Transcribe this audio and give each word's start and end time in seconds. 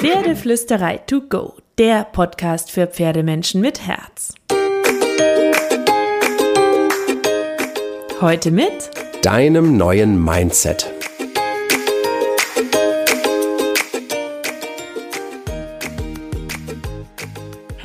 Pferdeflüsterei 0.00 0.98
to 0.98 1.22
go, 1.22 1.54
der 1.76 2.04
Podcast 2.04 2.70
für 2.70 2.86
Pferdemenschen 2.86 3.60
mit 3.60 3.84
Herz. 3.84 4.32
Heute 8.20 8.52
mit 8.52 8.90
deinem 9.22 9.76
neuen 9.76 10.24
Mindset. 10.24 10.97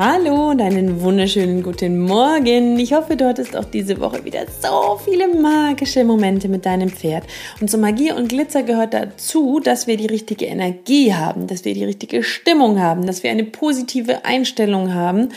Hallo 0.06 0.50
und 0.50 0.60
einen 0.60 1.00
wunderschönen 1.00 1.64
guten 1.64 1.98
Morgen. 2.02 2.78
Ich 2.78 2.92
hoffe, 2.92 3.16
du 3.16 3.26
hattest 3.26 3.56
auch 3.56 3.64
diese 3.64 4.02
Woche 4.02 4.26
wieder 4.26 4.44
so 4.62 5.00
viele 5.02 5.30
magische 5.34 6.04
Momente 6.04 6.50
mit 6.50 6.66
deinem 6.66 6.90
Pferd. 6.90 7.24
Und 7.62 7.72
zur 7.72 7.80
Magie 7.80 8.12
und 8.12 8.28
Glitzer 8.28 8.64
gehört 8.64 8.94
dazu, 8.94 9.62
dass 9.62 9.88
wir 9.88 9.96
die 9.96 10.08
richtige 10.08 10.44
Energie 10.44 11.14
haben, 11.14 11.48
dass 11.48 11.64
wir 11.64 11.74
die 11.74 11.86
richtige 11.86 12.22
Stimmung 12.22 12.82
haben, 12.82 13.06
dass 13.06 13.24
wir 13.24 13.32
eine 13.32 13.46
positive 13.46 14.26
Einstellung 14.26 14.94
haben. 14.94 15.30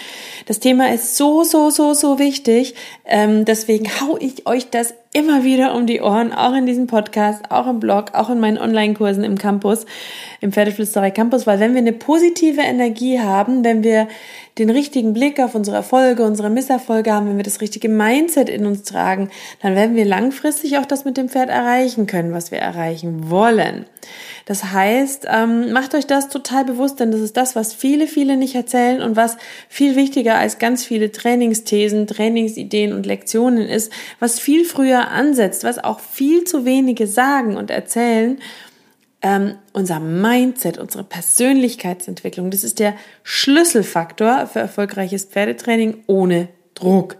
Das 0.47 0.59
Thema 0.59 0.93
ist 0.93 1.17
so, 1.17 1.45
so, 1.45 1.71
so, 1.71 1.95
so 1.95 2.19
wichtig. 2.19 2.75
Ähm, 3.05 3.45
deswegen 3.45 3.87
hau 4.01 4.19
ich 4.19 4.49
euch 4.49 4.69
das 4.69 4.95
immer 5.17 5.45
wieder 5.45 5.75
um 5.75 5.87
die 5.87 6.03
Ohren, 6.03 6.35
auch 6.35 6.55
in 6.55 6.67
diesem 6.67 6.87
Podcast, 6.87 7.51
auch 7.51 7.67
im 7.67 7.81
Blog, 7.81 8.13
auch 8.13 8.29
in 8.29 8.39
meinen 8.39 8.59
Online-Kursen 8.59 9.25
im 9.25 9.39
Campus, 9.39 9.87
im 10.43 10.53
Pferdeflüsterei 10.53 11.11
Campus, 11.11 11.47
weil 11.47 11.59
wenn 11.59 11.73
wir 11.73 11.81
eine 11.81 11.95
positive 11.95 12.61
Energie 12.61 13.19
haben, 13.19 13.65
wenn 13.65 13.83
wir 13.83 14.09
den 14.59 14.69
richtigen 14.69 15.15
Blick 15.15 15.41
auf 15.41 15.55
unsere 15.55 15.79
Erfolge, 15.79 16.23
unsere 16.23 16.51
Misserfolge 16.51 17.15
haben, 17.15 17.31
wenn 17.31 17.39
wir 17.39 17.45
das 17.45 17.63
richtige 17.63 17.89
Mindset 17.89 18.51
in 18.51 18.67
uns 18.67 18.83
tragen, 18.83 19.31
dann 19.63 19.75
werden 19.75 19.97
wir 19.97 20.05
langfristig 20.05 20.77
auch 20.77 20.85
das 20.85 21.07
mit 21.07 21.17
dem 21.17 21.31
Pferd 21.31 21.49
erreichen 21.49 22.07
können, 22.07 22.35
was 22.35 22.51
wir 22.51 22.59
erreichen 22.59 23.31
wollen. 23.31 23.87
Das 24.45 24.65
heißt, 24.65 25.27
ähm, 25.31 25.73
macht 25.73 25.95
euch 25.95 26.07
das 26.07 26.29
total 26.29 26.65
bewusst, 26.65 27.01
denn 27.01 27.11
das 27.11 27.21
ist 27.21 27.37
das, 27.37 27.57
was 27.57 27.73
viele, 27.73 28.07
viele 28.07 28.37
nicht 28.37 28.55
erzählen 28.55 29.03
und 29.03 29.17
was 29.17 29.37
viel 29.69 29.97
wichtiger 29.97 30.37
als 30.37 30.59
ganz 30.59 30.85
viele 30.85 31.13
Trainingsthesen, 31.13 32.07
Trainingsideen 32.07 32.93
und 32.93 33.07
Lektionen 33.07 33.69
ist, 33.69 33.93
was 34.21 34.39
viel 34.39 34.65
früher 34.65 35.09
ansetzt, 35.09 35.65
was 35.65 35.83
auch 35.83 36.01
viel 36.01 36.45
zu 36.45 36.65
wenige 36.65 37.07
sagen 37.07 37.57
und 37.57 37.71
erzählen 37.71 38.39
ähm, 39.23 39.57
unser 39.73 39.99
Mindset, 39.99 40.79
unsere 40.79 41.03
Persönlichkeitsentwicklung, 41.03 42.51
das 42.51 42.65
ist 42.65 42.79
der 42.79 42.95
Schlüsselfaktor 43.23 44.47
für 44.47 44.61
erfolgreiches 44.61 45.25
Pferdetraining 45.25 46.05
ohne 46.07 46.49
Druck. 46.75 47.17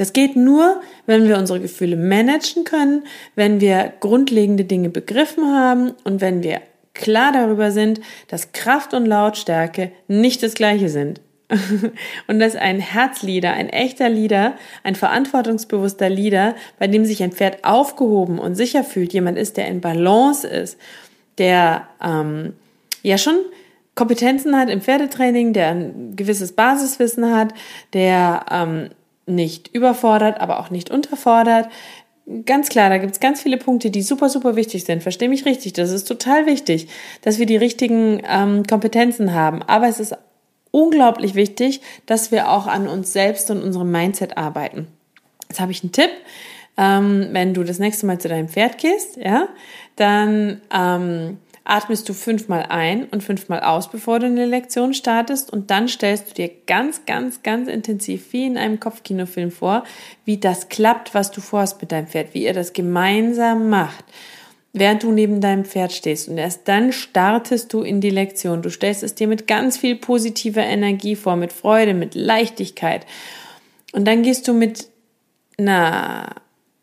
Das 0.00 0.14
geht 0.14 0.34
nur, 0.34 0.80
wenn 1.04 1.28
wir 1.28 1.36
unsere 1.36 1.60
Gefühle 1.60 1.94
managen 1.94 2.64
können, 2.64 3.02
wenn 3.34 3.60
wir 3.60 3.92
grundlegende 4.00 4.64
Dinge 4.64 4.88
begriffen 4.88 5.54
haben 5.54 5.92
und 6.04 6.22
wenn 6.22 6.42
wir 6.42 6.62
klar 6.94 7.32
darüber 7.32 7.70
sind, 7.70 8.00
dass 8.28 8.52
Kraft 8.52 8.94
und 8.94 9.04
Lautstärke 9.04 9.92
nicht 10.08 10.42
das 10.42 10.54
gleiche 10.54 10.88
sind. 10.88 11.20
und 12.28 12.38
dass 12.40 12.56
ein 12.56 12.80
Herzlieder, 12.80 13.52
ein 13.52 13.68
echter 13.68 14.08
Lieder, 14.08 14.54
ein 14.84 14.94
verantwortungsbewusster 14.94 16.08
Lieder, 16.08 16.54
bei 16.78 16.86
dem 16.86 17.04
sich 17.04 17.22
ein 17.22 17.32
Pferd 17.32 17.66
aufgehoben 17.66 18.38
und 18.38 18.54
sicher 18.54 18.84
fühlt, 18.84 19.12
jemand 19.12 19.36
ist, 19.36 19.58
der 19.58 19.68
in 19.68 19.82
Balance 19.82 20.48
ist, 20.48 20.78
der 21.36 21.86
ähm, 22.02 22.54
ja 23.02 23.18
schon 23.18 23.36
Kompetenzen 23.96 24.56
hat 24.56 24.70
im 24.70 24.80
Pferdetraining, 24.80 25.52
der 25.52 25.68
ein 25.68 26.16
gewisses 26.16 26.52
Basiswissen 26.52 27.36
hat, 27.36 27.52
der 27.92 28.46
ähm, 28.50 28.90
nicht 29.30 29.68
überfordert, 29.74 30.40
aber 30.40 30.60
auch 30.60 30.70
nicht 30.70 30.90
unterfordert. 30.90 31.68
Ganz 32.46 32.68
klar, 32.68 32.90
da 32.90 32.98
gibt 32.98 33.14
es 33.14 33.20
ganz 33.20 33.42
viele 33.42 33.56
Punkte, 33.56 33.90
die 33.90 34.02
super, 34.02 34.28
super 34.28 34.54
wichtig 34.54 34.84
sind. 34.84 35.02
Verstehe 35.02 35.28
mich 35.28 35.46
richtig, 35.46 35.72
das 35.72 35.90
ist 35.90 36.04
total 36.04 36.46
wichtig, 36.46 36.88
dass 37.22 37.38
wir 37.38 37.46
die 37.46 37.56
richtigen 37.56 38.22
ähm, 38.28 38.64
Kompetenzen 38.64 39.34
haben. 39.34 39.62
Aber 39.62 39.88
es 39.88 39.98
ist 39.98 40.14
unglaublich 40.70 41.34
wichtig, 41.34 41.80
dass 42.06 42.30
wir 42.30 42.50
auch 42.50 42.66
an 42.66 42.86
uns 42.86 43.12
selbst 43.12 43.50
und 43.50 43.62
unserem 43.62 43.90
Mindset 43.90 44.36
arbeiten. 44.36 44.86
Jetzt 45.48 45.60
habe 45.60 45.72
ich 45.72 45.82
einen 45.82 45.92
Tipp. 45.92 46.10
Ähm, 46.76 47.28
wenn 47.32 47.52
du 47.52 47.64
das 47.64 47.78
nächste 47.78 48.06
Mal 48.06 48.20
zu 48.20 48.28
deinem 48.28 48.48
Pferd 48.48 48.78
gehst, 48.78 49.16
ja, 49.16 49.48
dann 49.96 50.60
ähm, 50.72 51.38
atmest 51.64 52.08
du 52.08 52.14
fünfmal 52.14 52.66
ein 52.68 53.04
und 53.04 53.22
fünfmal 53.22 53.60
aus, 53.60 53.90
bevor 53.90 54.18
du 54.18 54.26
eine 54.26 54.46
Lektion 54.46 54.94
startest. 54.94 55.52
Und 55.52 55.70
dann 55.70 55.88
stellst 55.88 56.30
du 56.30 56.34
dir 56.34 56.50
ganz, 56.66 57.04
ganz, 57.06 57.42
ganz 57.42 57.68
intensiv, 57.68 58.32
wie 58.32 58.46
in 58.46 58.56
einem 58.56 58.80
Kopfkinofilm 58.80 59.50
vor, 59.50 59.84
wie 60.24 60.38
das 60.38 60.68
klappt, 60.68 61.14
was 61.14 61.30
du 61.30 61.40
vorhast 61.40 61.80
mit 61.80 61.92
deinem 61.92 62.06
Pferd, 62.06 62.34
wie 62.34 62.44
ihr 62.44 62.54
das 62.54 62.72
gemeinsam 62.72 63.68
macht. 63.68 64.04
Während 64.72 65.02
du 65.02 65.10
neben 65.10 65.40
deinem 65.40 65.64
Pferd 65.64 65.92
stehst 65.92 66.28
und 66.28 66.38
erst 66.38 66.68
dann 66.68 66.92
startest 66.92 67.72
du 67.72 67.82
in 67.82 68.00
die 68.00 68.10
Lektion. 68.10 68.62
Du 68.62 68.70
stellst 68.70 69.02
es 69.02 69.16
dir 69.16 69.26
mit 69.26 69.48
ganz 69.48 69.76
viel 69.76 69.96
positiver 69.96 70.62
Energie 70.62 71.16
vor, 71.16 71.34
mit 71.34 71.52
Freude, 71.52 71.92
mit 71.92 72.14
Leichtigkeit. 72.14 73.04
Und 73.92 74.06
dann 74.06 74.22
gehst 74.22 74.46
du 74.46 74.52
mit 74.52 74.86
einer 75.58 76.36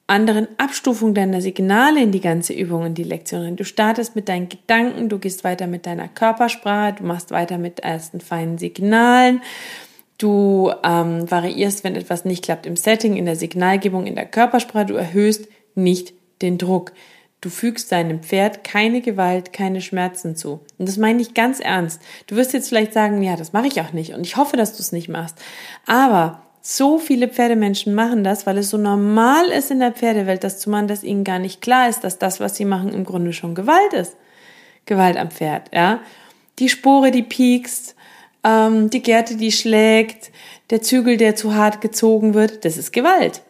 anderen 0.08 0.48
Abstufung 0.58 1.14
deiner 1.14 1.42
Signale 1.42 2.02
in 2.02 2.12
die 2.12 2.22
ganze 2.22 2.54
Übung, 2.54 2.86
in 2.86 2.94
die 2.94 3.04
Lektion 3.04 3.42
rein. 3.42 3.56
Du 3.58 3.66
startest 3.66 4.16
mit 4.16 4.30
deinen 4.30 4.48
Gedanken, 4.48 5.10
du 5.10 5.20
gehst 5.20 5.44
weiter 5.44 5.68
mit 5.68 5.86
deiner 5.86 6.08
Körpersprache, 6.08 6.96
du 7.00 7.04
machst 7.04 7.32
weiter 7.32 7.58
mit 7.58 7.82
ersten 7.82 8.22
feinen 8.22 8.58
Signalen, 8.58 9.42
du 10.18 10.72
ähm, 10.84 11.30
variierst, 11.30 11.84
wenn 11.84 11.98
etwas 11.98 12.24
nicht 12.24 12.46
klappt 12.46 12.66
im 12.66 12.78
Setting, 12.78 13.18
in 13.18 13.26
der 13.26 13.36
Signalgebung, 13.36 14.08
in 14.08 14.16
der 14.16 14.26
Körpersprache, 14.26 14.86
du 14.86 14.96
erhöhst 14.96 15.50
nicht 15.76 16.14
den 16.42 16.58
Druck. 16.58 16.94
Du 17.40 17.50
fügst 17.50 17.92
deinem 17.92 18.24
Pferd 18.24 18.64
keine 18.64 19.02
Gewalt, 19.02 19.54
keine 19.54 19.82
Schmerzen 19.82 20.36
zu. 20.36 20.62
Und 20.80 20.90
das 20.90 20.98
meine 20.98 21.22
ich 21.22 21.36
ganz 21.36 21.60
ernst. 21.60 22.02
Du 22.26 22.36
wirst 22.36 22.54
jetzt 22.54 22.70
vielleicht 22.70 22.94
sagen, 22.94 23.22
ja, 23.22 23.36
das 23.36 23.54
mache 23.54 23.68
ich 23.68 23.80
auch 23.80 23.94
nicht. 23.94 24.14
Und 24.14 24.26
ich 24.26 24.38
hoffe, 24.38 24.58
dass 24.58 24.76
du 24.76 24.82
es 24.82 24.92
nicht 24.92 25.08
machst. 25.08 25.38
Aber 25.86 26.47
so 26.70 26.98
viele 26.98 27.30
Pferdemenschen 27.30 27.96
machen 27.96 28.26
das, 28.26 28.46
weil 28.46 28.58
es 28.58 28.72
so 28.72 28.78
normal 28.78 29.48
ist 29.52 29.72
in 29.72 29.80
der 29.80 29.94
Pferdewelt, 29.94 30.44
das 30.44 30.60
zu 30.60 30.70
machen, 30.70 30.90
dass 30.90 31.02
ihnen 31.02 31.24
gar 31.24 31.40
nicht 31.40 31.62
klar 31.62 31.88
ist, 31.88 32.04
dass 32.04 32.20
das, 32.20 32.42
was 32.42 32.58
sie 32.58 32.66
machen, 32.66 32.94
im 32.94 33.06
Grunde 33.06 33.32
schon 33.32 33.56
Gewalt 33.56 33.94
ist. 33.94 34.18
Gewalt 34.86 35.16
am 35.16 35.32
Pferd, 35.32 35.74
ja. 35.74 36.02
Die 36.60 36.68
Spore, 36.68 37.12
die 37.12 37.24
piekst, 37.24 37.96
ähm, 38.44 38.90
die 38.90 39.02
Gerte, 39.02 39.38
die 39.38 39.54
schlägt, 39.54 40.30
der 40.70 40.82
Zügel, 40.82 41.16
der 41.16 41.38
zu 41.38 41.56
hart 41.56 41.80
gezogen 41.80 42.34
wird, 42.34 42.66
das 42.66 42.76
ist 42.76 42.92
Gewalt. 42.92 43.44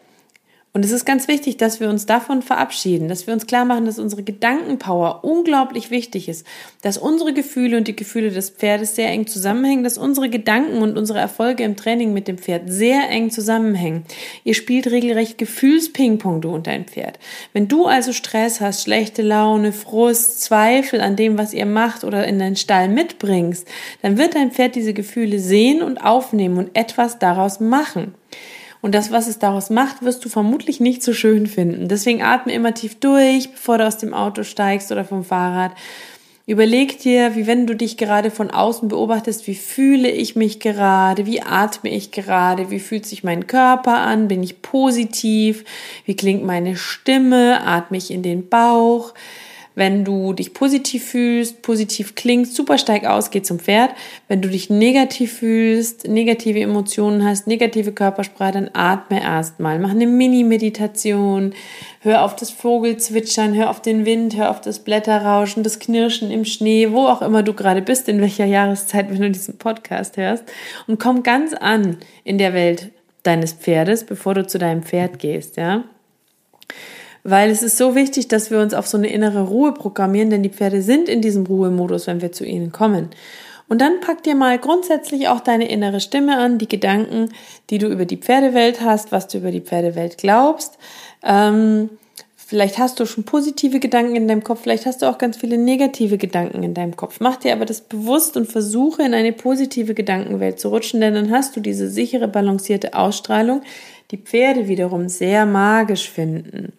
Und 0.74 0.86
es 0.86 0.92
ist 0.92 1.06
ganz 1.06 1.28
wichtig, 1.28 1.58
dass 1.58 1.80
wir 1.80 1.90
uns 1.90 2.06
davon 2.06 2.44
verabschieden, 2.44 3.08
dass 3.08 3.26
wir 3.26 3.34
uns 3.34 3.48
klar 3.48 3.66
machen, 3.66 3.86
dass 3.86 3.98
unsere 3.98 4.22
Gedankenpower 4.22 5.24
unglaublich 5.24 5.90
wichtig 5.90 6.30
ist, 6.30 6.46
dass 6.84 7.00
unsere 7.00 7.34
Gefühle 7.34 7.78
und 7.78 7.88
die 7.88 7.96
Gefühle 7.96 8.30
des 8.30 8.52
Pferdes 8.52 8.96
sehr 8.96 9.10
eng 9.10 9.26
zusammenhängen, 9.26 9.84
dass 9.84 9.98
unsere 9.98 10.30
Gedanken 10.30 10.84
und 10.84 10.96
unsere 10.96 11.18
Erfolge 11.18 11.64
im 11.64 11.78
Training 11.78 12.14
mit 12.14 12.28
dem 12.28 12.38
Pferd 12.38 12.64
sehr 12.68 13.10
eng 13.10 13.32
zusammenhängen. 13.32 14.04
Ihr 14.44 14.54
spielt 14.54 14.92
regelrecht 14.92 15.40
Gefühlspingpong, 15.40 16.42
du 16.42 16.50
und 16.50 16.68
dein 16.68 16.86
Pferd. 16.86 17.18
Wenn 17.54 17.68
du 17.68 17.88
also 17.88 18.14
Stress 18.14 18.62
hast, 18.62 18.84
schlechte 18.84 19.24
Laune, 19.24 19.74
Frust, 19.74 20.42
Zweifel 20.42 21.02
an 21.02 21.16
dem, 21.16 21.40
was 21.40 21.56
ihr 21.56 21.66
macht 21.66 22.04
oder 22.04 22.28
in 22.28 22.38
deinen 22.38 22.56
Stall 22.56 22.88
mitbringst, 22.88 23.68
dann 24.04 24.20
wird 24.20 24.36
dein 24.36 24.52
Pferd 24.52 24.76
diese 24.76 24.94
Gefühle 24.94 25.40
sehen 25.40 25.82
und 25.82 25.98
aufnehmen 25.98 26.60
und 26.60 26.78
etwas 26.78 27.18
daraus 27.18 27.60
machen. 27.60 28.14
Und 28.82 28.94
das, 28.94 29.12
was 29.12 29.28
es 29.28 29.40
daraus 29.40 29.70
macht, 29.70 30.02
wirst 30.02 30.24
du 30.24 30.30
vermutlich 30.30 30.80
nicht 30.80 31.04
so 31.04 31.14
schön 31.14 31.48
finden. 31.48 31.88
Deswegen 31.88 32.22
atme 32.22 32.54
immer 32.54 32.74
tief 32.74 33.00
durch, 33.00 33.52
bevor 33.52 33.78
du 33.78 33.88
aus 33.88 33.98
dem 33.98 34.14
Auto 34.14 34.44
steigst 34.44 34.92
oder 34.92 35.04
vom 35.04 35.24
Fahrrad. 35.24 35.72
Überleg 36.46 37.00
dir, 37.00 37.36
wie 37.36 37.46
wenn 37.46 37.68
du 37.68 37.76
dich 37.76 37.98
gerade 37.98 38.32
von 38.32 38.52
außen 38.52 38.88
beobachtest, 38.88 39.48
wie 39.48 39.56
fühle 39.56 40.10
ich 40.10 40.38
mich 40.38 40.62
gerade, 40.62 41.26
wie 41.26 41.42
atme 41.42 41.90
ich 41.90 42.12
gerade, 42.12 42.72
wie 42.72 42.80
fühlt 42.80 43.06
sich 43.06 43.26
mein 43.26 43.48
Körper 43.48 43.98
an, 43.98 44.30
bin 44.30 44.42
ich 44.42 44.62
positiv, 44.62 45.66
wie 46.06 46.16
klingt 46.16 46.46
meine 46.46 46.78
Stimme, 46.78 47.66
atme 47.66 47.98
ich 47.98 48.12
in 48.12 48.24
den 48.24 48.48
Bauch, 48.48 49.14
wenn 49.78 50.04
du 50.04 50.34
dich 50.34 50.56
positiv 50.56 51.06
fühlst, 51.06 51.62
positiv 51.62 52.16
klingst, 52.16 52.56
super 52.56 52.80
steig 52.80 53.06
aus, 53.06 53.30
geh 53.30 53.44
zum 53.44 53.60
Pferd. 53.60 53.92
Wenn 54.28 54.42
du 54.42 54.50
dich 54.50 54.72
negativ 54.72 55.34
fühlst, 55.34 56.08
negative 56.08 56.60
Emotionen 56.60 57.24
hast, 57.24 57.46
negative 57.46 57.92
Körpersprache, 57.92 58.54
dann 58.54 58.72
atme 58.74 59.22
erstmal. 59.22 59.78
Mach 59.78 59.92
eine 59.92 60.08
Mini-Meditation. 60.08 61.54
Hör 62.02 62.26
auf 62.26 62.36
das 62.36 62.50
Vogelzwitschern, 62.50 63.54
hör 63.54 63.70
auf 63.70 63.80
den 63.80 64.04
Wind, 64.04 64.36
hör 64.36 64.50
auf 64.50 64.62
das 64.62 64.80
Blätterrauschen, 64.80 65.62
das 65.62 65.78
Knirschen 65.78 66.32
im 66.32 66.44
Schnee, 66.44 66.92
wo 66.92 67.06
auch 67.06 67.22
immer 67.22 67.44
du 67.44 67.54
gerade 67.54 67.84
bist, 67.84 68.10
in 68.10 68.20
welcher 68.20 68.46
Jahreszeit, 68.46 69.12
wenn 69.12 69.22
du 69.22 69.30
diesen 69.30 69.60
Podcast 69.60 70.18
hörst. 70.18 70.44
Und 70.88 71.00
komm 71.00 71.22
ganz 71.22 71.54
an 71.54 71.98
in 72.24 72.40
der 72.40 72.56
Welt 72.56 72.90
deines 73.22 73.54
Pferdes, 73.54 74.06
bevor 74.06 74.34
du 74.34 74.48
zu 74.48 74.58
deinem 74.58 74.82
Pferd 74.82 75.20
gehst, 75.20 75.56
ja 75.56 75.84
weil 77.30 77.50
es 77.50 77.62
ist 77.62 77.78
so 77.78 77.94
wichtig, 77.94 78.30
dass 78.30 78.52
wir 78.52 78.60
uns 78.60 78.74
auf 78.74 78.88
so 78.88 78.98
eine 78.98 79.12
innere 79.12 79.48
Ruhe 79.48 79.74
programmieren, 79.74 80.30
denn 80.30 80.44
die 80.44 80.50
Pferde 80.50 80.82
sind 80.82 81.10
in 81.10 81.22
diesem 81.22 81.46
Ruhemodus, 81.46 82.08
wenn 82.08 82.22
wir 82.22 82.32
zu 82.32 82.46
ihnen 82.46 82.72
kommen. 82.72 83.10
Und 83.68 83.82
dann 83.82 84.00
pack 84.00 84.24
dir 84.24 84.34
mal 84.34 84.58
grundsätzlich 84.58 85.28
auch 85.28 85.42
deine 85.42 85.70
innere 85.70 86.00
Stimme 86.00 86.38
an, 86.38 86.58
die 86.58 86.70
Gedanken, 86.70 87.34
die 87.70 87.80
du 87.80 87.88
über 87.88 88.06
die 88.06 88.16
Pferdewelt 88.16 88.80
hast, 88.80 89.12
was 89.12 89.28
du 89.28 89.40
über 89.40 89.52
die 89.52 89.60
Pferdewelt 89.60 90.18
glaubst. 90.18 90.78
Ähm, 91.22 91.90
Vielleicht 92.50 92.78
hast 92.78 93.02
du 93.02 93.06
schon 93.06 93.26
positive 93.26 93.82
Gedanken 93.82 94.16
in 94.16 94.30
deinem 94.30 94.42
Kopf, 94.42 94.62
vielleicht 94.64 94.86
hast 94.86 95.02
du 95.02 95.06
auch 95.08 95.18
ganz 95.18 95.36
viele 95.36 95.58
negative 95.58 96.18
Gedanken 96.18 96.64
in 96.64 96.74
deinem 96.74 96.96
Kopf. 96.96 97.20
Mach 97.20 97.36
dir 97.36 97.52
aber 97.52 97.66
das 97.66 97.82
bewusst 97.82 98.38
und 98.38 98.50
versuche 98.50 99.04
in 99.04 99.14
eine 99.14 99.34
positive 99.34 99.94
Gedankenwelt 99.94 100.58
zu 100.58 100.70
rutschen, 100.70 101.02
denn 101.02 101.16
dann 101.16 101.30
hast 101.30 101.58
du 101.58 101.60
diese 101.60 101.90
sichere, 101.90 102.30
balancierte 102.30 102.94
Ausstrahlung, 102.94 103.64
die 104.12 104.18
Pferde 104.18 104.70
wiederum 104.70 105.10
sehr 105.10 105.46
magisch 105.46 106.10
finden. 106.10 106.72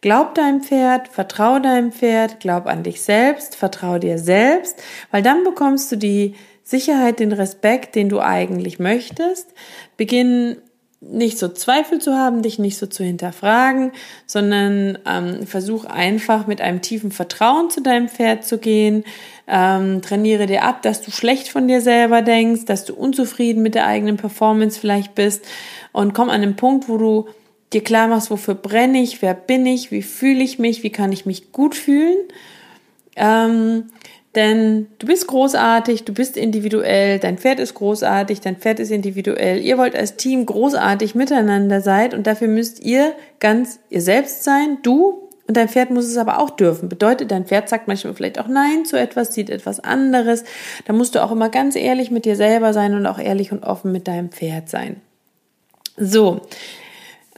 Glaub 0.00 0.34
deinem 0.34 0.62
Pferd, 0.62 1.08
vertrau 1.08 1.58
deinem 1.58 1.90
Pferd, 1.90 2.40
glaub 2.40 2.66
an 2.66 2.82
dich 2.82 3.00
selbst, 3.02 3.56
vertrau 3.56 3.98
dir 3.98 4.18
selbst, 4.18 4.82
weil 5.10 5.22
dann 5.22 5.42
bekommst 5.42 5.90
du 5.90 5.96
die 5.96 6.34
Sicherheit, 6.62 7.20
den 7.20 7.32
Respekt, 7.32 7.94
den 7.94 8.08
du 8.08 8.20
eigentlich 8.20 8.78
möchtest. 8.78 9.54
Beginn 9.96 10.56
nicht 11.00 11.38
so 11.38 11.48
Zweifel 11.48 12.00
zu 12.00 12.14
haben, 12.14 12.42
dich 12.42 12.58
nicht 12.58 12.78
so 12.78 12.86
zu 12.86 13.04
hinterfragen, 13.04 13.92
sondern 14.26 14.98
ähm, 15.06 15.46
versuch 15.46 15.84
einfach 15.84 16.46
mit 16.46 16.60
einem 16.60 16.82
tiefen 16.82 17.12
Vertrauen 17.12 17.70
zu 17.70 17.82
deinem 17.82 18.08
Pferd 18.08 18.44
zu 18.44 18.58
gehen. 18.58 19.04
Ähm, 19.46 20.02
trainiere 20.02 20.46
dir 20.46 20.64
ab, 20.64 20.82
dass 20.82 21.02
du 21.02 21.10
schlecht 21.10 21.48
von 21.48 21.68
dir 21.68 21.80
selber 21.80 22.22
denkst, 22.22 22.64
dass 22.64 22.84
du 22.84 22.94
unzufrieden 22.94 23.62
mit 23.62 23.74
der 23.74 23.86
eigenen 23.86 24.16
Performance 24.16 24.80
vielleicht 24.80 25.14
bist 25.14 25.44
und 25.92 26.14
komm 26.14 26.30
an 26.30 26.40
den 26.40 26.56
Punkt, 26.56 26.88
wo 26.88 26.96
du 26.96 27.26
dir 27.72 27.82
klar 27.82 28.08
machst, 28.08 28.30
wofür 28.30 28.54
brenne 28.54 29.02
ich, 29.02 29.22
wer 29.22 29.34
bin 29.34 29.66
ich, 29.66 29.90
wie 29.90 30.02
fühle 30.02 30.42
ich 30.42 30.58
mich, 30.58 30.82
wie 30.82 30.90
kann 30.90 31.12
ich 31.12 31.26
mich 31.26 31.52
gut 31.52 31.74
fühlen. 31.74 32.16
Ähm, 33.16 33.84
denn 34.34 34.88
du 34.98 35.06
bist 35.06 35.26
großartig, 35.28 36.04
du 36.04 36.12
bist 36.12 36.36
individuell, 36.36 37.18
dein 37.18 37.38
Pferd 37.38 37.58
ist 37.58 37.72
großartig, 37.74 38.42
dein 38.42 38.56
Pferd 38.56 38.80
ist 38.80 38.90
individuell. 38.90 39.60
Ihr 39.60 39.78
wollt 39.78 39.96
als 39.96 40.16
Team 40.16 40.44
großartig 40.44 41.14
miteinander 41.14 41.80
sein 41.80 42.12
und 42.12 42.26
dafür 42.26 42.48
müsst 42.48 42.84
ihr 42.84 43.14
ganz 43.40 43.80
ihr 43.88 44.02
selbst 44.02 44.44
sein, 44.44 44.78
du 44.82 45.26
und 45.46 45.56
dein 45.56 45.68
Pferd 45.68 45.90
muss 45.90 46.06
es 46.06 46.16
aber 46.16 46.40
auch 46.40 46.50
dürfen. 46.50 46.88
Bedeutet, 46.88 47.30
dein 47.30 47.46
Pferd 47.46 47.68
sagt 47.68 47.88
manchmal 47.88 48.14
vielleicht 48.14 48.38
auch 48.38 48.48
Nein 48.48 48.84
zu 48.84 48.98
etwas, 48.98 49.32
sieht 49.32 49.48
etwas 49.48 49.80
anderes. 49.80 50.44
Da 50.86 50.92
musst 50.92 51.14
du 51.14 51.22
auch 51.22 51.30
immer 51.30 51.48
ganz 51.48 51.76
ehrlich 51.76 52.10
mit 52.10 52.24
dir 52.24 52.36
selber 52.36 52.72
sein 52.72 52.94
und 52.94 53.06
auch 53.06 53.18
ehrlich 53.18 53.52
und 53.52 53.62
offen 53.62 53.92
mit 53.92 54.08
deinem 54.08 54.30
Pferd 54.30 54.68
sein. 54.68 55.00
So, 55.96 56.42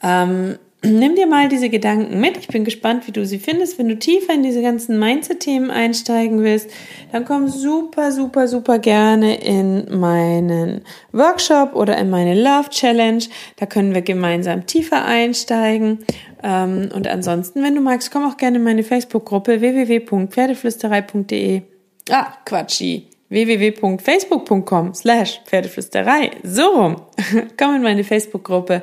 ähm, 0.03 0.59
nimm 0.83 1.15
dir 1.17 1.27
mal 1.27 1.49
diese 1.49 1.71
Gedanken 1.71 2.21
mit. 2.21 2.37
Ich 2.37 2.47
bin 2.49 2.65
gespannt, 2.65 3.07
wie 3.07 3.13
du 3.13 3.25
sie 3.27 3.39
findest. 3.39 3.79
Wenn 3.79 3.89
du 3.89 3.99
tiefer 3.99 4.35
in 4.35 4.43
diese 4.43 4.61
ganzen 4.63 4.99
Mindset-Themen 4.99 5.71
einsteigen 5.71 6.43
willst, 6.43 6.71
dann 7.13 7.25
komm 7.25 7.49
super, 7.49 8.13
super, 8.13 8.49
super 8.49 8.79
gerne 8.79 9.43
in 9.43 9.99
meinen 9.99 10.83
Workshop 11.13 11.75
oder 11.75 11.97
in 11.99 12.11
meine 12.11 12.41
Love 12.41 12.69
Challenge. 12.71 13.25
Da 13.57 13.67
können 13.67 13.95
wir 13.95 14.03
gemeinsam 14.03 14.67
tiefer 14.67 15.05
einsteigen. 15.05 16.05
Ähm, 16.43 16.91
und 16.95 17.09
ansonsten, 17.09 17.63
wenn 17.63 17.75
du 17.75 17.81
magst, 17.81 18.13
komm 18.13 18.25
auch 18.25 18.37
gerne 18.37 18.59
in 18.59 18.65
meine 18.65 18.85
Facebook-Gruppe 18.85 19.61
www.pferdeflüsterei.de. 19.61 21.63
Ah, 22.11 22.35
Quatschi 22.45 23.09
www.facebook.com 23.31 24.95
slash 24.95 25.43
Pferdeflüsterei. 25.45 26.31
So 26.43 26.69
rum. 26.69 26.97
Komm 27.59 27.77
in 27.77 27.83
meine 27.83 28.05
Facebook-Gruppe 28.05 28.83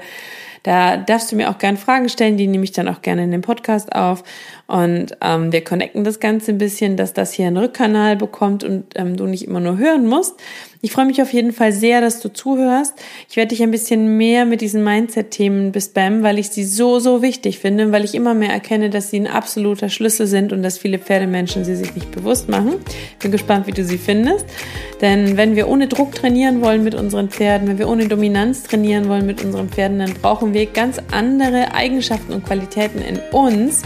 da 0.66 0.98
darfst 0.98 1.32
du 1.32 1.36
mir 1.36 1.52
auch 1.52 1.60
gerne 1.60 1.78
Fragen 1.78 2.10
stellen, 2.10 2.38
die 2.38 2.48
nehme 2.48 2.64
ich 2.64 2.72
dann 2.72 2.88
auch 2.88 3.04
gerne 3.04 3.24
in 3.24 3.30
den 3.30 3.42
Podcast 3.42 3.94
auf. 3.94 4.24
Und 4.66 5.16
ähm, 5.22 5.52
wir 5.52 5.64
connecten 5.64 6.04
das 6.04 6.20
Ganze 6.20 6.52
ein 6.52 6.58
bisschen, 6.58 6.98
dass 6.98 7.14
das 7.14 7.34
hier 7.34 7.46
einen 7.46 7.58
Rückkanal 7.58 8.16
bekommt 8.16 8.64
und 8.64 8.86
ähm, 8.96 9.16
du 9.16 9.28
nicht 9.28 9.46
immer 9.46 9.60
nur 9.60 9.78
hören 9.78 10.08
musst. 10.08 10.34
Ich 10.82 10.92
freue 10.92 11.06
mich 11.06 11.22
auf 11.22 11.34
jeden 11.34 11.52
Fall 11.52 11.72
sehr, 11.72 12.02
dass 12.02 12.20
du 12.20 12.30
zuhörst. 12.30 12.94
Ich 13.30 13.38
werde 13.38 13.50
dich 13.50 13.62
ein 13.62 13.72
bisschen 13.72 14.18
mehr 14.18 14.46
mit 14.46 14.62
diesen 14.62 14.84
Mindset-Themen 14.84 15.72
bespammen, 15.72 16.24
weil 16.24 16.40
ich 16.40 16.50
sie 16.50 16.64
so, 16.64 17.00
so 17.00 17.22
wichtig 17.22 17.60
finde, 17.60 17.92
weil 17.92 18.04
ich 18.04 18.16
immer 18.16 18.34
mehr 18.34 18.52
erkenne, 18.52 18.90
dass 18.90 19.10
sie 19.10 19.20
ein 19.20 19.28
absoluter 19.28 19.90
Schlüssel 19.90 20.26
sind 20.28 20.52
und 20.52 20.64
dass 20.64 20.78
viele 20.78 21.00
Pferdemenschen 21.00 21.64
sie 21.64 21.76
sich 21.76 21.96
nicht 21.96 22.12
bewusst 22.12 22.50
machen. 22.50 22.76
Bin 23.20 23.32
gespannt, 23.32 23.68
wie 23.68 23.72
du 23.72 23.84
sie 23.84 23.98
findest. 23.98 24.46
Denn 25.02 25.38
wenn 25.38 25.56
wir 25.56 25.68
ohne 25.68 25.88
Druck 25.88 26.14
trainieren 26.14 26.62
wollen 26.62 26.84
mit 26.84 26.96
unseren 26.96 27.30
Pferden, 27.30 27.68
wenn 27.68 27.78
wir 27.78 27.90
ohne 27.90 28.08
Dominanz 28.08 28.64
trainieren 28.64 29.10
wollen 29.10 29.26
mit 29.26 29.44
unseren 29.44 29.70
Pferden, 29.70 30.00
dann 30.00 30.14
brauchen 30.14 30.54
wir 30.54 30.55
ganz 30.64 31.02
andere 31.12 31.74
Eigenschaften 31.74 32.32
und 32.32 32.46
Qualitäten 32.46 33.00
in 33.00 33.20
uns, 33.34 33.84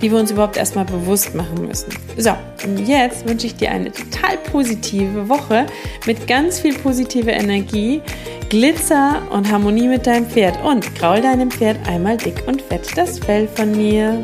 die 0.00 0.10
wir 0.10 0.18
uns 0.18 0.30
überhaupt 0.30 0.56
erstmal 0.56 0.84
bewusst 0.84 1.34
machen 1.34 1.66
müssen. 1.66 1.92
So, 2.16 2.30
und 2.64 2.86
jetzt 2.86 3.26
wünsche 3.28 3.48
ich 3.48 3.56
dir 3.56 3.72
eine 3.72 3.90
total 3.90 4.38
positive 4.50 5.28
Woche 5.28 5.66
mit 6.06 6.26
ganz 6.28 6.60
viel 6.60 6.74
positiver 6.78 7.32
Energie, 7.32 8.00
Glitzer 8.48 9.22
und 9.30 9.50
Harmonie 9.50 9.88
mit 9.88 10.06
deinem 10.06 10.26
Pferd 10.26 10.62
und 10.64 10.94
graul 10.94 11.20
deinem 11.20 11.50
Pferd 11.50 11.78
einmal 11.88 12.16
dick 12.16 12.44
und 12.46 12.62
fett 12.62 12.86
das 12.96 13.18
Fell 13.18 13.48
von 13.48 13.72
mir. 13.76 14.22